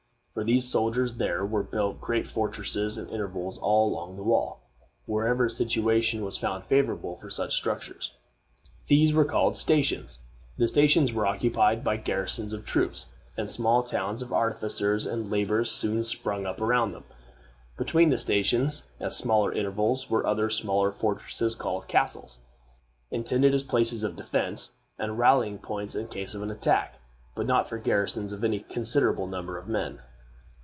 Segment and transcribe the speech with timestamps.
[0.33, 4.61] For these soldiers there were built great fortresses at intervals along the wall,
[5.05, 8.13] wherever a situation was found favorable for such structures.
[8.87, 10.19] These were called stations.
[10.57, 15.69] The stations were occupied by garrisons of troops, and small towns of artificers and laborers
[15.69, 17.03] soon sprung up around them.
[17.77, 22.39] Between the stations, at smaller intervals, were other smaller fortresses called castles,
[23.11, 26.99] intended as places of defense, and rallying points in case of an attack,
[27.35, 29.99] but not for garrisons of any considerable number of men.